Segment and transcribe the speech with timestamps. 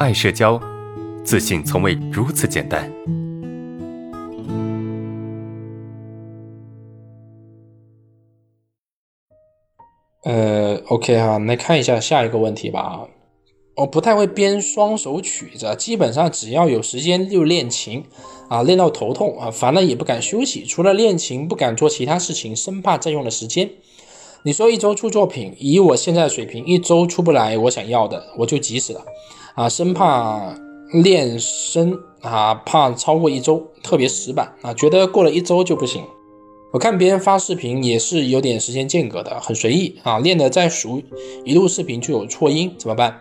[0.00, 0.60] 爱社交，
[1.24, 2.90] 自信从未如此简单。
[10.24, 13.06] 呃，OK 哈，来看一下下一个问题吧。
[13.76, 18.04] 我不太会编双手曲子，基本上只要有时间就练琴
[18.48, 23.70] 啊，练到头痛啊，烦了也不敢休息，除了练琴不敢做其他事情，生怕占用了时间。
[24.42, 29.00] 你说一周出作品，以我现在的水平，一周出不来我想要的，我就急死了
[29.54, 30.52] 啊，生怕
[31.02, 36.02] 练声啊，怕超过一周，特别死板啊，觉得过了一周就不行。
[36.72, 41.00] 我看别人发视频也是有点时间间隔的，很随意啊，练的再熟，
[41.44, 43.20] 一录视频就有错音，怎么办？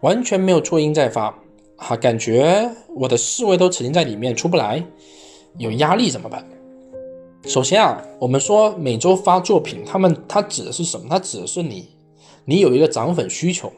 [0.00, 1.38] 完全没有错音再发，
[1.76, 4.82] 哈，感觉我的思维都沉浸在里面出不来，
[5.58, 6.42] 有压力怎么办？
[7.44, 11.06] 首先啊，我们说每周发作品，他们他指的是什么？
[11.10, 11.86] 他指的是你，
[12.46, 13.70] 你有一个涨粉需求，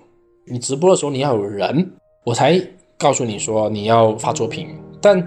[0.44, 1.92] 你直播的时候你要有人，
[2.24, 2.60] 我才
[2.98, 4.68] 告诉你说你要发作品。
[5.00, 5.24] 但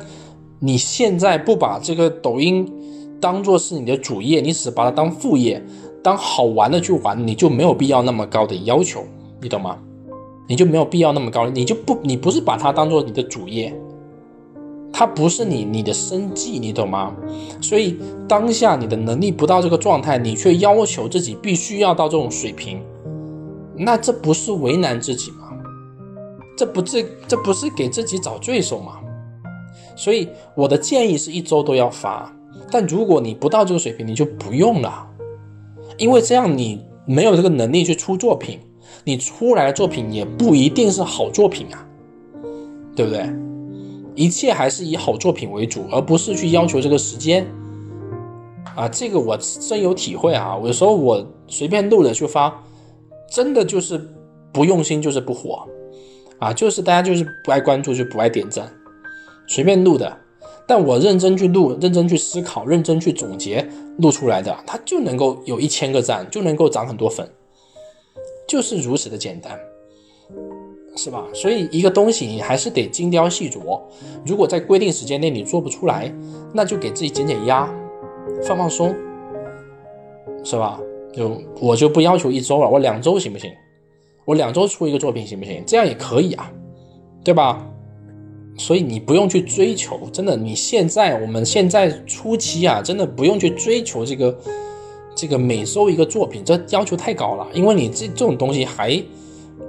[0.60, 2.70] 你现在不把这个抖音
[3.22, 5.64] 当做是你的主业，你只把它当副业，
[6.04, 9.04] 当好玩的去玩，你就没有必要那么高的要求，
[9.42, 9.78] 你懂吗？
[10.48, 13.74] 你就没有必要那么高，你就不，你不是把它当做你的主业，
[14.92, 17.16] 它不是你你的生计，你懂吗？
[17.62, 22.82] 所以当下你的能力不到这个状态，你却要求自己必须要到这种水平，
[23.78, 25.52] 那这不是为难自己吗？
[26.58, 29.00] 这不这这不是给自己找罪受吗？
[29.96, 32.34] 所以我的建议是一周都要发，
[32.72, 35.08] 但如果你不到这个水平，你就不用了，
[35.98, 38.60] 因为这样你没有这个能力去出作品。
[39.04, 41.86] 你出来的作品也不一定是好作品啊，
[42.96, 43.30] 对不对？
[44.16, 47.46] 一切还是以好作品为主，而不是去要求这个时间
[48.76, 48.88] 啊。
[48.88, 50.58] 这个我深有体会啊。
[50.64, 52.64] 有时候我随便录了就发，
[53.30, 54.00] 真的就是
[54.52, 55.68] 不用心就是不火
[56.40, 58.72] 啊，就是大家就是不爱关注就不爱点赞，
[59.48, 60.18] 随便录的。
[60.68, 63.68] 但我认真去录，认真去思考，认真去总结
[64.00, 67.30] 录出来的，它就能够有一千个赞，就能够涨很多粉。
[68.48, 69.60] 就是如此的简单，
[70.96, 71.24] 是吧？
[71.34, 73.80] 所以一个东西你还是得精雕细琢。
[74.26, 76.12] 如果在规定时间内你做不出来，
[76.52, 77.72] 那就给自己减减压，
[78.44, 78.96] 放放松，
[80.44, 80.80] 是吧？
[81.16, 83.50] 就我就不要求一周了，我两周行不行？
[84.26, 85.64] 我两周出一个作品行不行？
[85.66, 86.52] 这样也可以啊，
[87.24, 87.66] 对吧？
[88.58, 94.38] 所以你不用去追求，真的，你现在我们现在初期啊，真的不用去追求这个。
[95.18, 99.02] 这个每周一个作品，这要求太高了，因为你这这种东西还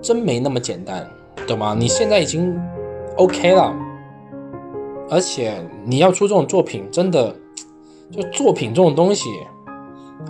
[0.02, 1.08] 真没那么简单，
[1.46, 1.72] 懂吗？
[1.78, 2.52] 你现在已经
[3.16, 3.72] OK 了，
[5.08, 5.54] 而且
[5.84, 7.32] 你要出这种作品，真的
[8.10, 9.28] 就作品这种东西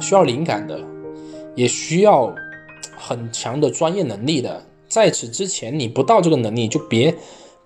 [0.02, 0.78] 需要灵感的，
[1.56, 2.32] 也需要
[2.96, 4.64] 很强的专业能力的。
[4.88, 7.12] 在此之前，你不到这个能力，就别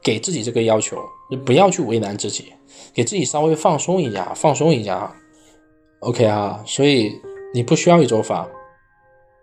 [0.03, 0.97] 给自己这个要求，
[1.31, 2.47] 就不要去为难自己，
[2.95, 5.15] 给自己稍微放松一下，放松一下
[5.99, 7.13] ，OK 啊，所以。
[7.53, 8.49] 你不需要一周发，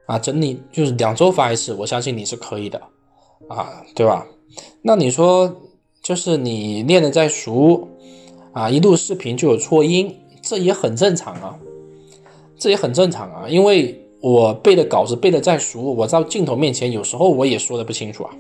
[0.06, 2.82] 啊，整理就是两周发一次，我相信你是可以的，
[3.50, 4.26] 啊，对吧？
[4.82, 5.54] 那你说，
[6.02, 7.90] 就是你练的再熟，
[8.54, 11.60] 啊，一录视频就有错音，这也很正常啊，
[12.58, 18.32] 这也很正常啊，因为我背的稿子背的再熟，我在镜头面前有时候我也说的不清楚啊，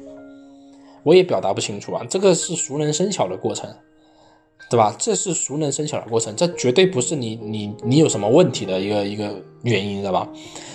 [1.03, 3.69] 我也表达不清楚啊，这个是熟能生巧的过程。
[4.69, 4.93] 对吧？
[4.99, 10.27] 这是熟能生巧的过程，这绝对不是你你你有什么问题的一个一个原因，知道吧？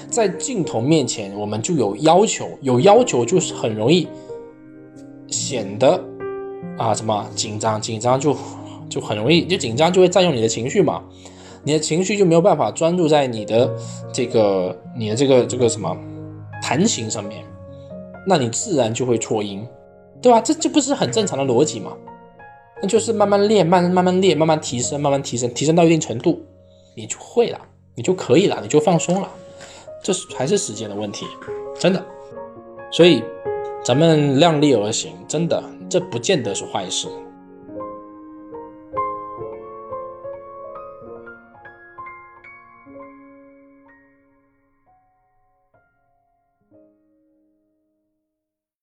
[0.09, 4.09] 在镜头面前，我们就有要求，有要求就是很容易
[5.29, 6.03] 显得
[6.79, 8.35] 啊什么紧张，紧张就
[8.89, 11.03] 就很容易就紧张就会占用你的情绪嘛，
[11.63, 13.71] 你的情绪就没有办法专注在你的
[14.13, 15.97] 这个你的这个这个什么
[16.63, 17.45] 弹琴上面，
[18.27, 19.67] 那你自然就会错音，
[20.21, 20.41] 对吧？
[20.41, 21.93] 这这不是很正常的逻辑吗？
[22.81, 26.41] 那就是慢慢练，慢慢慢练，慢慢提升，慢慢提升，提升到一定程度，
[26.97, 27.59] 你就会了，
[27.95, 29.29] 你就可以了，你就放松了。
[30.03, 31.27] 这是还是时间的问题，
[31.79, 32.05] 真的。
[32.91, 33.23] 所以
[33.85, 37.07] 咱们量力而行，真的，这不见得是坏事。